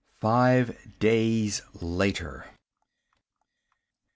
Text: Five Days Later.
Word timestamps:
Five 0.19 0.97
Days 0.97 1.61
Later. 1.79 2.49